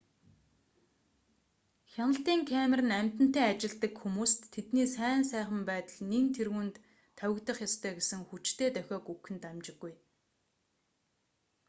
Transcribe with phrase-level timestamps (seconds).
[1.93, 6.75] хяналтын камер нь амьтантай ажилладаг хүмүүст тэдний сайн сайхан байдал нэн тэргүүнд
[7.19, 9.93] тавигдах ёстой гэсэн хүчтэй дохиог өгөх нь дамжиггүй